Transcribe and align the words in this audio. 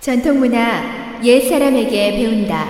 전통문화 0.00 1.20
옛 1.22 1.46
사람에게 1.46 2.12
배운다. 2.12 2.64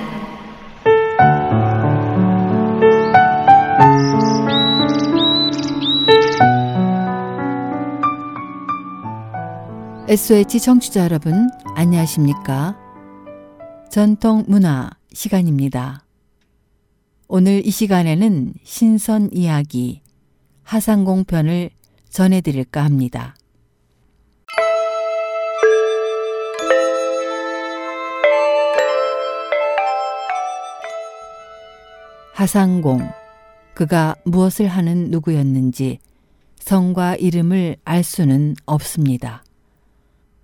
SOH 10.09 10.59
청취자 10.59 11.05
여러분, 11.05 11.49
안녕하십니까? 11.77 12.77
전통문화 13.93 14.91
시간입니다. 15.13 16.05
오늘 17.29 17.65
이 17.65 17.71
시간에는 17.71 18.55
신선 18.65 19.31
이야기 19.33 20.03
하상공 20.65 21.23
편을 21.27 21.71
전해드릴까 22.09 22.83
합니다. 22.83 23.37
하상공, 32.41 33.07
그가 33.75 34.17
무엇을 34.25 34.67
하는 34.67 35.11
누구였는지 35.11 35.99
성과 36.59 37.15
이름을 37.15 37.77
알 37.85 38.03
수는 38.03 38.57
없습니다. 38.65 39.45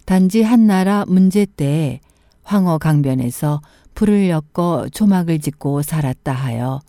단지 0.04 0.42
한나라 0.42 1.06
문제 1.08 1.46
때에 1.46 2.00
황허 2.42 2.76
강변에서 2.76 3.62
불을 3.94 4.28
엮어 4.28 4.90
조막을 4.90 5.38
짓고 5.38 5.80
살았다 5.80 6.34
하여 6.34 6.80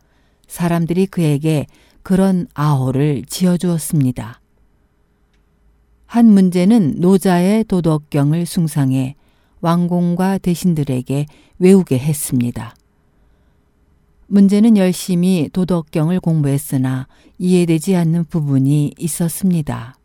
사람들이 0.49 1.05
그에게 1.05 1.67
그런 2.03 2.45
아호를 2.53 3.23
지어주었습니다. 3.29 4.41
한 6.05 6.25
문제는 6.25 6.95
노자의 6.97 7.63
도덕경을 7.63 8.45
숭상해 8.45 9.15
왕공과 9.61 10.39
대신들에게 10.39 11.27
외우게 11.59 11.97
했습니다. 11.97 12.75
문제는 14.27 14.77
열심히 14.77 15.49
도덕경을 15.51 16.19
공부했으나 16.19 17.07
이해되지 17.37 17.95
않는 17.95 18.25
부분이 18.25 18.93
있었습니다. 18.97 19.95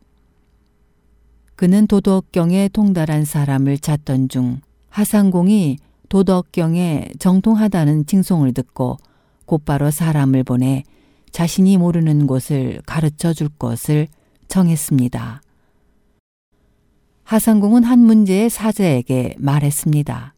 그는 1.56 1.86
도덕경에 1.86 2.68
통달한 2.72 3.24
사람을 3.24 3.78
찾던 3.78 4.28
중 4.28 4.60
하상공이 4.88 5.78
도덕경에 6.08 7.10
정통하다는 7.18 8.06
칭송을 8.06 8.52
듣고 8.52 8.98
곧바로 9.46 9.90
사람을 9.90 10.44
보내 10.44 10.82
자신이 11.30 11.78
모르는 11.78 12.26
곳을 12.26 12.80
가르쳐 12.84 13.32
줄 13.32 13.48
것을 13.48 14.06
정했습니다. 14.48 15.40
하상공은 17.24 17.84
한 17.84 18.00
문제의 18.00 18.50
사제에게 18.50 19.36
말했습니다. 19.38 20.34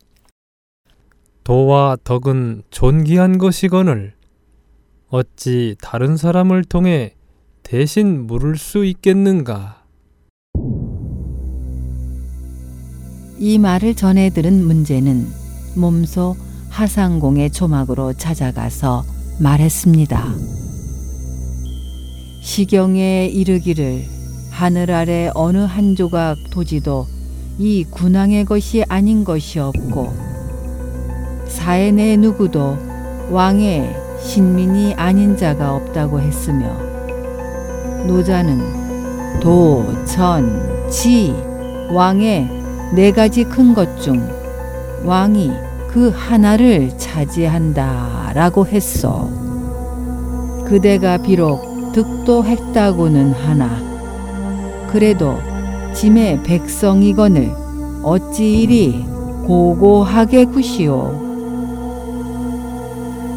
도와 1.45 1.99
덕은 2.05 2.63
존귀한 2.71 3.37
것이거늘 3.37 4.15
어찌 5.11 5.77
다른 5.83 6.17
사람을 6.17 6.65
통해 6.65 7.13
대신 7.63 8.27
물을 8.27 8.57
수 8.57 8.87
있겠는가? 8.87 9.83
이 13.39 13.59
말을 13.59 13.95
전해 13.95 14.31
들은 14.31 14.65
문제는 14.65 15.27
몸소 15.77 16.35
하상공의 16.71 17.51
조막으로 17.51 18.15
찾아가서 18.15 19.05
말했습니다. 19.39 20.35
시경에 22.41 23.27
이르기를 23.27 24.03
하늘 24.51 24.91
아래 24.91 25.31
어느 25.35 25.59
한 25.59 25.95
조각 25.95 26.39
토지도 26.51 27.07
이 27.59 27.85
군왕의 27.85 28.47
것이 28.47 28.83
아닌 28.89 29.25
것이 29.25 29.59
없고 29.59 30.34
사해 31.55 31.93
내 31.93 32.17
누구도 32.17 32.77
왕의 33.31 33.95
신민이 34.21 34.95
아닌 34.95 35.37
자가 35.37 35.75
없다고 35.77 36.21
했으며 36.21 36.67
노자는 38.07 39.39
도, 39.41 39.85
전, 40.05 40.91
지, 40.91 41.33
왕의 41.93 42.49
네 42.95 43.13
가지 43.13 43.45
큰 43.45 43.73
것 43.75 44.01
중 44.01 44.21
왕이 45.05 45.53
그 45.89 46.13
하나를 46.15 46.91
차지한다 46.99 48.33
라고 48.35 48.67
했소. 48.67 50.65
그대가 50.67 51.19
비록 51.19 51.93
득도 51.93 52.45
했다고는 52.45 53.33
하나 53.33 53.69
그래도 54.91 55.39
짐의 55.95 56.43
백성이거늘 56.43 57.53
어찌 58.03 58.63
이리 58.63 59.05
고고하게 59.47 60.47
구시오. 60.47 61.23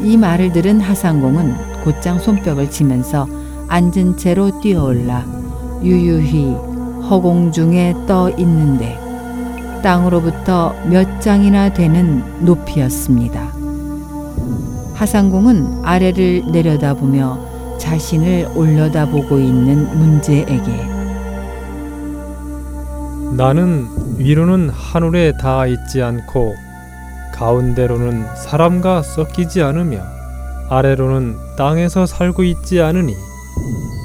이 0.02 0.16
말을 0.16 0.52
들은 0.52 0.80
하상공은 0.80 1.82
곧장 1.84 2.18
손뼉을 2.18 2.70
치면서 2.70 3.28
앉은 3.68 4.16
채로 4.16 4.60
뛰어올라 4.60 5.24
유유히 5.82 6.54
허공 7.08 7.52
중에 7.52 7.94
떠 8.06 8.30
있는데 8.30 8.98
땅으로부터 9.82 10.74
몇 10.90 11.20
장이나 11.20 11.72
되는 11.72 12.22
높이였습니다. 12.44 13.52
하상공은 14.94 15.84
아래를 15.84 16.50
내려다보며 16.50 17.38
자신을 17.78 18.48
올려다보고 18.56 19.38
있는 19.38 19.86
문제에게 19.96 20.98
나는 23.36 23.86
위로는 24.18 24.70
하늘에 24.70 25.32
닿아 25.40 25.66
있지 25.68 26.02
않고 26.02 26.54
가운데로는 27.38 28.34
사람과 28.34 29.02
섞이지 29.02 29.62
않으며 29.62 30.02
아래로는 30.68 31.36
땅에서 31.56 32.04
살고 32.04 32.42
있지 32.44 32.80
않으니 32.80 33.14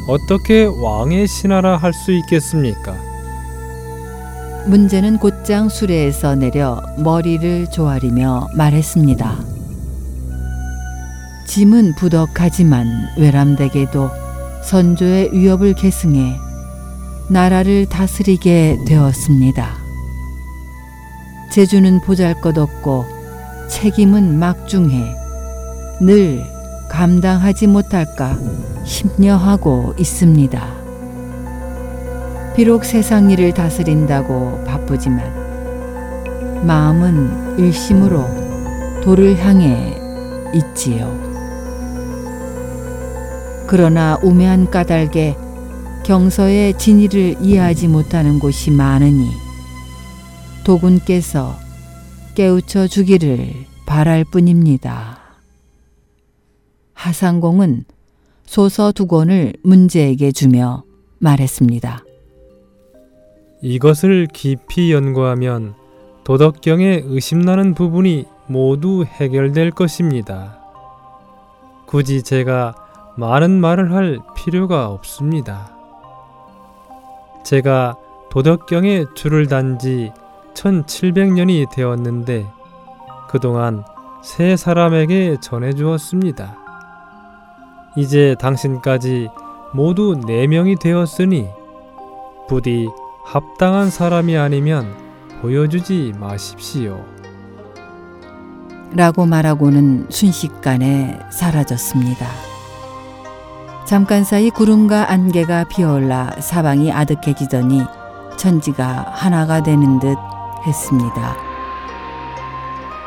어떻게 0.08 0.66
왕의 0.66 1.28
신하라 1.28 1.78
할 1.78 1.94
수 1.94 2.12
있겠습니까? 2.12 2.96
문제는 4.68 5.18
곧장 5.18 5.68
수레에서 5.68 6.36
내려 6.36 6.82
머리를 7.00 7.70
조아리며 7.72 8.50
말했습니다. 8.56 9.36
짐은 11.48 11.96
부덕하지만 11.96 12.88
외람되게도 13.18 14.10
선조의 14.64 15.34
위협을 15.34 15.74
계승해 15.74 16.38
나라를 17.30 17.88
다스리게 17.88 18.78
되었습니다. 18.88 19.76
재주는 21.52 22.00
보잘것없고 22.02 23.13
책임은 23.74 24.38
막중해 24.38 25.16
늘 26.00 26.46
감당하지 26.90 27.66
못할까 27.66 28.38
심려하고 28.86 29.96
있습니다. 29.98 30.64
비록 32.56 32.86
세상 32.86 33.32
일을 33.32 33.56
다스린다고 33.56 34.64
바쁘지만 34.64 36.68
마음은 36.68 37.58
일심으로 37.58 38.24
도를 39.02 39.44
향해 39.44 40.00
있지요. 40.54 41.12
그러나 43.66 44.20
우매한 44.22 44.70
까닭에 44.70 45.36
경서의 46.04 46.78
진리를 46.78 47.38
이해하지 47.42 47.88
못하는 47.88 48.38
곳이 48.38 48.70
많으니 48.70 49.32
도군께서 50.64 51.63
깨우쳐 52.36 52.88
주기를 52.88 53.54
바랄 53.86 54.24
뿐입니다. 54.24 55.20
하상공은 56.96 57.86
소서 58.46 58.92
두 58.92 59.06
권을 59.06 59.54
문제에게 59.64 60.32
주며 60.32 60.84
말했습니다. 61.20 62.04
이것을 63.62 64.28
깊이 64.34 64.92
연구하면 64.92 65.76
도덕경에 66.24 67.04
의심나는 67.06 67.76
부분이 67.76 68.26
모두 68.48 69.06
해결될 69.06 69.72
것입니다. 69.72 70.60
굳이 71.86 72.24
제가 72.24 72.74
많은 73.16 73.52
말을 73.62 73.94
할 73.94 74.20
필요가 74.36 74.90
없습니다. 74.90 75.72
제가 77.44 77.96
도덕경에 78.32 79.06
줄을 79.14 79.46
단지 79.46 80.12
1700년이 80.54 81.70
되었는데 81.72 82.52
그동안 83.30 83.84
세 84.22 84.56
사람에게 84.56 85.38
전해 85.42 85.74
주었습니다. 85.74 86.58
이제 87.96 88.36
당신까지 88.40 89.30
모두 89.74 90.20
네 90.26 90.48
명이 90.48 90.78
되었으니 90.78 91.48
부디 92.48 92.88
합당한 93.26 93.90
사람이 93.90 94.38
아니면 94.38 94.96
보여주지 95.42 96.14
마십시오. 96.20 97.04
라고 98.96 99.26
말하고는 99.26 100.08
순식간에 100.10 101.20
사라졌습니다. 101.32 102.28
잠깐 103.86 104.24
사이 104.24 104.50
구름과 104.50 105.12
안개가 105.12 105.66
피어올라 105.66 106.32
사방이 106.40 106.92
아득해지더니 106.92 107.82
천지가 108.38 109.12
하나가 109.14 109.62
되는 109.62 110.00
듯 110.00 110.16
했습니다. 110.66 111.36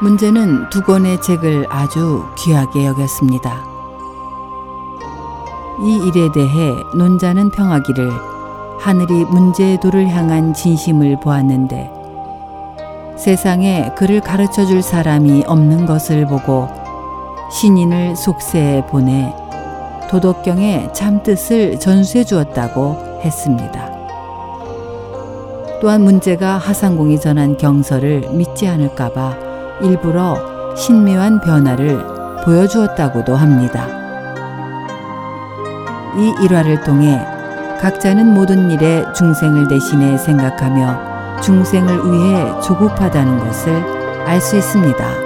문제는 0.00 0.69
두 0.70 0.82
권의 0.82 1.20
책을 1.23 1.67
아주 1.70 2.25
귀하게 2.37 2.87
여겼습니다. 2.87 3.64
이 5.81 5.97
일에 6.06 6.31
대해 6.32 6.75
논자는 6.94 7.50
평하기를 7.50 8.11
하늘이 8.79 9.25
문제의 9.25 9.81
도를 9.81 10.08
향한 10.08 10.53
진심을 10.55 11.20
보았는데 11.20 11.91
세상에 13.17 13.91
그를 13.97 14.20
가르쳐 14.20 14.67
줄 14.67 14.82
사람이 14.82 15.44
없는 15.47 15.87
것을 15.87 16.26
보고 16.26 16.69
신인을 17.50 18.17
속세에 18.17 18.87
보내 18.87 19.35
도덕경의 20.11 20.93
참뜻을 20.93 21.81
전수해 21.81 22.25
주었다고 22.25 23.20
했습니다. 23.25 23.95
또한 25.87 26.03
문제가 26.03 26.59
하상공이 26.59 27.21
전한 27.21 27.56
경서를 27.56 28.23
믿지 28.33 28.67
않을까봐 28.67 29.79
일부러 29.83 30.75
신묘한 30.75 31.41
변화를 31.41 32.05
보여주었다고도 32.44 33.37
합니다. 33.37 33.87
이 36.17 36.35
일화를 36.43 36.81
통해 36.81 37.25
각자는 37.81 38.35
모든 38.35 38.69
일에 38.73 39.05
중생을 39.15 39.69
대신해 39.69 40.19
생각하며 40.19 41.41
중생을 41.41 42.11
위해 42.11 42.61
조급하다는 42.62 43.38
것을 43.38 43.73
알 44.27 44.41
수 44.41 44.56
있습니다. 44.56 45.25